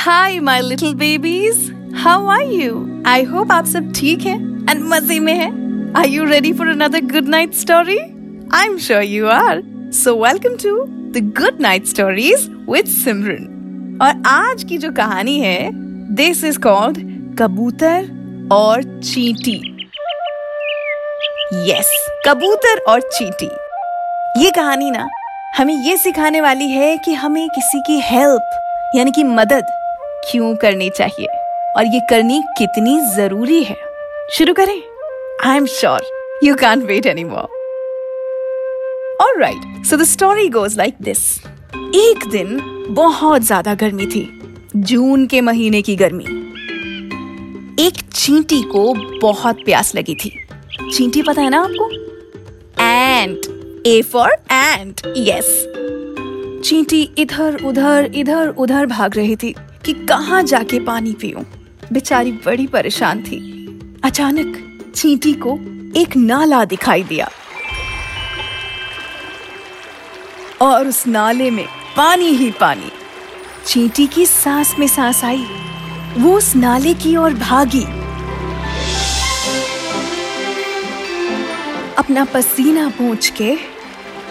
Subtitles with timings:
[0.00, 1.56] Hi my little babies
[2.02, 4.36] how are you I hope आप सब ठीक हैं
[4.70, 5.50] एंड मज़े में हैं.
[5.96, 9.60] Are you ready for another good night story I am sure you are
[9.94, 10.76] so welcome to
[11.14, 15.70] the good night stories with Simran और आज की जो कहानी है
[16.14, 16.98] दिस इज़ कॉल्ड
[17.38, 18.08] कबूतर
[18.52, 19.56] और चींटी.
[21.68, 21.90] यस
[22.26, 23.50] कबूतर और चींटी.
[24.44, 25.08] ये कहानी ना,
[25.58, 29.66] हमें ये सिखाने वाली है कि हमें किसी की हेल्प यानी कि मदद
[30.24, 31.26] क्यों करनी चाहिए?
[31.76, 33.76] और ये करनी कितनी ज़रूरी है?
[34.32, 34.80] शुरू करें।
[35.44, 36.00] I am sure
[36.44, 37.58] you can wait any more
[39.40, 41.20] right so the story goes like this
[41.96, 42.58] एक दिन
[42.90, 44.28] बहुत ज़्यादा गर्मी थी।
[44.76, 46.24] जून के महीने की गर्मी।
[47.78, 48.92] एक चींटी को
[49.22, 50.30] बहुत प्यास लगी थी।
[50.92, 51.90] चींटी पता है ना आपको?
[52.82, 55.48] Ant A for ant yes
[56.64, 61.42] चींटी इधर उधर इधर उधर भाग रही थी। कि कहाँ जाके पानी पीऊं।
[61.92, 63.38] बेचारी बड़ी परेशान थी।
[64.04, 65.58] अचानक चींटी को
[66.00, 67.30] एक नाला दिखाई दिया।
[70.62, 72.92] और उस नाले में पानी ही पानी।
[73.66, 75.46] चींटी की सांस में सांस आई।
[76.18, 77.84] वो उस नाले की ओर भागी।
[81.98, 83.58] अपना पसीना पूछ के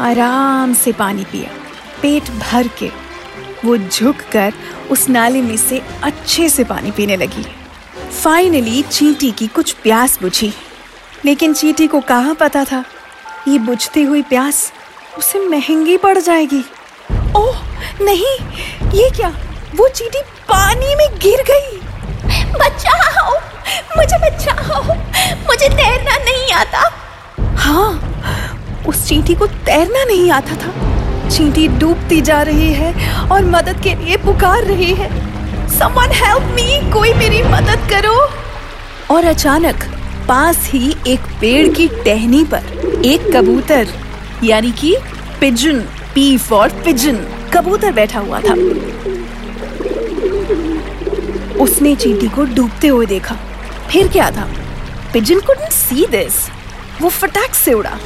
[0.00, 1.50] आराम से पानी पिया।
[2.02, 3.09] पेट भर के
[3.64, 4.52] वो झुक कर
[4.90, 7.44] उस नाले में से अच्छे से पानी पीने लगी।
[8.22, 10.52] फाइनली चींटी की कुछ प्यास बुझी।
[11.24, 12.84] लेकिन चींटी को कहाँ पता था?
[13.48, 14.72] ये बुझती हुई प्यास
[15.18, 16.64] उसे महँगी पड़ जाएगी।
[17.36, 17.60] ओह
[18.02, 18.36] नहीं
[18.90, 19.28] ये क्या?
[19.76, 21.76] वो चींटी पानी में गिर गई।
[22.50, 23.34] बचाओ
[23.96, 24.82] मुझे बचाओ
[25.48, 26.90] मुझे तैरना नहीं आता।
[27.56, 30.89] हाँ उस चींटी को तैरना नहीं आता था।
[31.30, 35.08] चींटी डूबती जा रही है और मदद के लिए पुकार रही है।
[35.68, 38.30] Someone help me, कोई मेरी मदद करो।
[39.14, 39.84] और अचानक
[40.28, 42.62] पास ही एक पेड़ की टहनी पर
[43.04, 43.88] एक कबूतर
[44.44, 44.96] यानी कि
[45.40, 45.80] पिजन
[46.14, 47.16] पी फॉर पिजन
[47.54, 48.54] कबूतर बैठा हुआ था।
[51.60, 53.36] उसने चींटी को डूबते हुए देखा।
[53.90, 54.48] फिर क्या था?
[55.12, 56.48] पिजन कुडंट सी दिस
[57.02, 57.98] वो फटाक से उड़ा।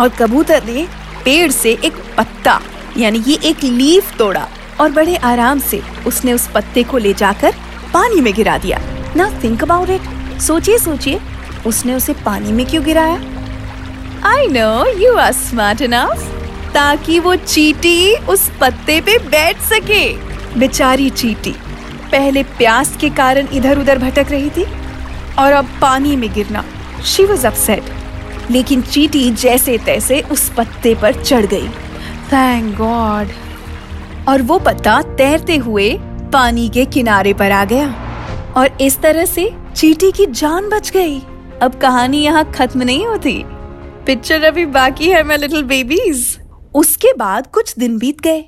[0.00, 0.86] और कबूतर ने
[1.28, 2.60] पेड़ से एक पत्ता,
[2.96, 4.46] यानी ये एक लीफ तोड़ा
[4.80, 7.54] और बड़े आराम से उसने उस पत्ते को ले जाकर
[7.94, 8.78] पानी में गिरा दिया।
[9.16, 11.20] ना थिंक अबाउट इट सोचिए सोचिए,
[11.66, 13.20] उसने उसे पानी में क्यों गिराया?
[14.26, 16.24] I know you are smart enough
[16.74, 20.04] ताकि वो चीटी उस पत्ते पे बैठ सके।
[20.58, 21.54] बेचारी चीटी,
[22.12, 24.66] पहले प्यास के कारण इधर उधर भटक रही थी
[25.38, 26.64] और अब पानी में गिरना
[27.06, 27.96] शी वॉज़ अपसेट
[28.50, 31.68] लेकिन चीटी जैसे तैसे उस पत्ते पर चढ़ गई।
[32.32, 33.28] थैंक गॉड
[34.28, 35.90] और वो पत्ता तैरते हुए
[36.32, 37.88] पानी के किनारे पर आ गया।
[38.56, 41.20] और इस तरह से चीटी की जान बच गई।
[41.62, 43.42] अब कहानी यहाँ खत्म नहीं होती।
[44.06, 46.38] पिक्चर अभी बाकी है मैं लिटिल बेबीज
[46.74, 48.40] उसके बाद कुछ दिन बीत गए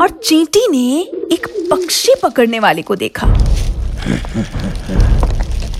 [0.00, 1.00] और चींटी ने
[1.34, 3.26] एक पक्षी पकड़ने वाले को देखा।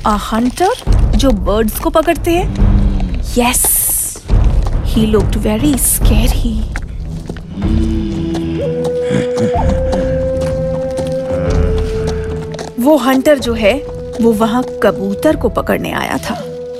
[0.07, 2.76] अ हंटर जो बर्ड्स को पकड़ते हैं।
[3.39, 3.63] Yes,
[4.85, 6.53] he looked very scary.
[12.81, 13.75] वो हंटर जो है
[14.21, 16.35] वो वहाँ कबूतर को पकड़ने आया था।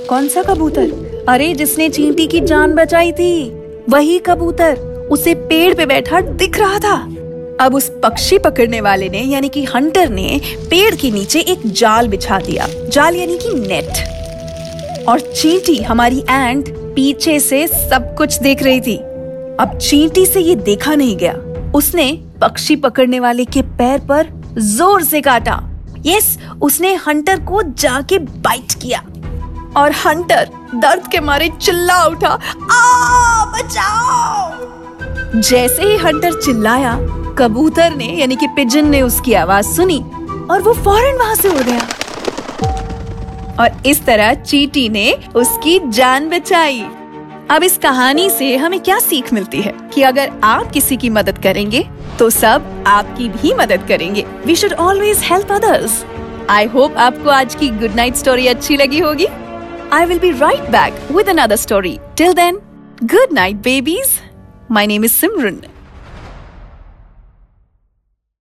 [0.09, 0.89] कौन सा कबूतर?
[1.29, 3.49] अरे जिसने चींटी की जान बचाई थी।
[3.89, 4.77] वही कबूतर।
[5.11, 6.95] उसे पेड़ पे बैठा दिख रहा था।
[7.61, 12.07] अब उस पक्षी पकड़ने वाले ने यानी कि हंटर ने पेड़ के नीचे एक जाल
[12.07, 14.17] बिछा दिया। जाल यानी कि नेट
[15.07, 18.97] और चींटी हमारी एंट पीछे से सब कुछ देख रही थी।
[19.59, 21.33] अब चींटी से ये देखा नहीं गया।
[21.75, 25.63] उसने पक्षी पकड़ने वाले के पैर पर ज़ोर से काटा।
[26.05, 29.03] यस, उसने हंटर को जाके बाइट किया।
[29.77, 32.39] और हंटर दर्द के मारे चिल्ला उठा,
[32.71, 34.51] आ, बचाओ!
[35.41, 36.97] जैसे ही हंटर चिल्लाया,
[37.37, 39.99] कबूतर ने, यानी कि पिजन ने उसकी आवाज़ सुनी
[40.51, 41.87] और वो फ़ौरन वहाँ से उड़ गया।
[43.59, 46.81] और इस तरह चीटी ने उसकी जान बचाई।
[47.51, 51.37] अब इस कहानी से हमें क्या सीख मिलती है कि अगर आप किसी की मदद
[51.43, 51.83] करेंगे
[52.19, 56.03] तो सब आपकी भी मदद करेंगे। We should always help others
[56.49, 59.27] I hope आपको आज की गुड नाइट स्टोरी अच्छी लगी होगी।
[59.93, 62.59] I will be right back with another story till then
[63.03, 64.19] good night babies
[64.71, 65.61] my name is Simran